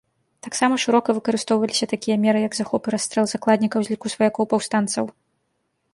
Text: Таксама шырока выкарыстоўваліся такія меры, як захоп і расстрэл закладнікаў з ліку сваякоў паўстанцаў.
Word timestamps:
Таксама 0.45 0.79
шырока 0.83 1.09
выкарыстоўваліся 1.17 1.89
такія 1.93 2.15
меры, 2.25 2.39
як 2.47 2.53
захоп 2.61 2.83
і 2.89 2.93
расстрэл 2.97 3.25
закладнікаў 3.35 3.79
з 3.89 3.95
ліку 3.95 4.07
сваякоў 4.15 4.43
паўстанцаў. 4.55 5.05